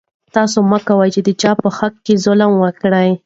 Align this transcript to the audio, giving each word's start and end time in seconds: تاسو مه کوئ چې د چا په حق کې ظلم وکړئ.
تاسو 0.35 0.57
مه 0.69 0.79
کوئ 0.87 1.09
چې 1.15 1.21
د 1.27 1.29
چا 1.41 1.51
په 1.61 1.67
حق 1.77 1.93
کې 2.05 2.13
ظلم 2.25 2.51
وکړئ. 2.63 3.11